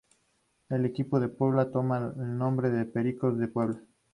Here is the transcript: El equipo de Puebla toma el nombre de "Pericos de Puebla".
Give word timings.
El 0.69 0.85
equipo 0.87 1.19
de 1.19 1.27
Puebla 1.29 1.69
toma 1.69 1.99
el 2.17 2.35
nombre 2.35 2.71
de 2.71 2.85
"Pericos 2.85 3.37
de 3.37 3.47
Puebla". 3.47 3.79